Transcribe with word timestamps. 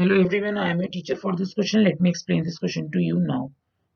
Hello 0.00 0.18
everyone, 0.18 0.56
I 0.56 0.70
am 0.70 0.80
a 0.80 0.88
teacher 0.88 1.14
for 1.14 1.36
this 1.36 1.52
question. 1.52 1.84
Let 1.84 2.00
me 2.00 2.08
explain 2.08 2.42
this 2.42 2.56
question 2.56 2.90
to 2.90 3.00
you 3.00 3.16
now. 3.20 3.50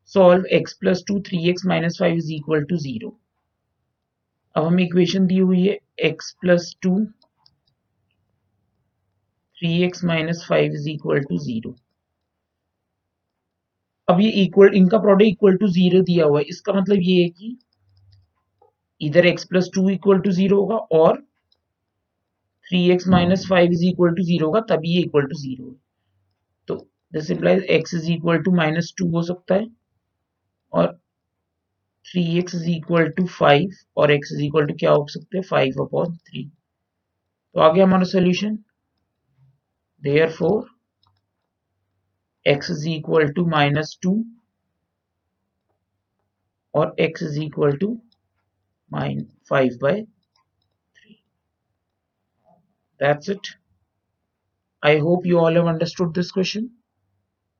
Solve 0.04 0.42
x 0.50 0.74
plus 0.74 1.02
2 1.02 1.14
3x 1.20 1.64
minus 1.64 1.96
5 1.96 2.18
is 2.18 2.30
equal 2.30 2.62
to 2.62 2.78
0. 2.78 3.12
अब 4.54 4.64
हमें 4.64 4.82
equation 4.84 5.26
दी 5.26 5.38
हुई 5.38 5.62
है 5.62 5.78
x 6.08 6.26
plus 6.42 6.66
2 6.86 6.90
3x 9.56 10.04
minus 10.10 10.42
5 10.48 10.74
is 10.80 10.88
equal 10.94 11.22
to 11.30 11.38
0. 11.44 11.72
अब 14.08 14.20
ये 14.20 14.28
equal 14.42 14.74
इनका 14.82 14.98
product 15.06 15.28
equal 15.28 15.56
to 15.56 15.68
zero 15.78 16.02
दिया 16.10 16.24
हुआ 16.24 16.40
है 16.40 16.44
इसका 16.56 16.72
मतलब 16.72 16.98
ये 17.02 17.22
है 17.22 17.28
कि 17.30 17.56
इधर 19.00 19.30
x 19.30 19.48
plus 19.52 19.70
two 19.74 19.88
equal 19.90 20.20
to 20.26 20.30
zero 20.40 20.60
होगा 20.60 20.76
और 20.98 21.20
three 22.66 22.84
x 22.90 23.08
minus 23.16 23.46
five 23.50 23.72
is 23.72 23.86
equal 23.86 24.14
to 24.14 24.22
zero 24.24 24.46
होगा 24.46 24.60
तभी 24.74 24.94
ये 24.96 25.00
इक्वल 25.02 25.26
टू 25.32 25.38
ज़ीरो 25.38 25.70
है 25.70 25.72
तो 25.72 25.83
this 27.14 27.30
implies 27.30 27.62
x 27.78 27.94
is 27.94 28.10
equal 28.12 28.42
to 28.42 28.54
minus 28.56 28.92
two 28.98 29.10
हो 29.10 29.22
सकता 29.22 29.54
है, 29.54 29.66
और 30.72 30.92
three 32.10 32.26
x 32.38 32.54
is 32.54 32.68
equal 32.70 33.08
to 33.16 33.26
five 33.38 33.70
और 33.96 34.10
एक्स 34.12 34.32
इज़ 34.32 34.42
इक्वल 34.44 34.66
टू 34.66 34.74
क्या 34.80 34.90
हो 34.90 35.06
सकते 35.10 35.38
हैं 35.38 35.44
फाइव 35.50 35.82
अपॉन 35.84 36.16
थ्री 36.16 36.44
तो 37.54 37.60
आ 37.60 37.72
गया 37.72 37.84
हमारा 37.84 38.04
solution 38.12 38.58
therefore 40.32 40.72
x 42.46 42.68
is 42.68 42.86
equal 42.86 43.32
to 43.36 43.42
minus 43.46 43.90
2 43.96 44.10
or 46.74 46.92
x 46.98 47.22
is 47.22 47.38
equal 47.38 47.76
to 47.78 47.88
minus 48.90 49.30
5 49.48 49.78
by 49.80 49.92
3. 49.92 51.22
That's 53.00 53.30
it. 53.30 53.48
I 54.82 54.98
hope 54.98 55.24
you 55.24 55.38
all 55.38 55.54
have 55.54 55.66
understood 55.66 56.12
this 56.12 56.30
question. 56.30 56.70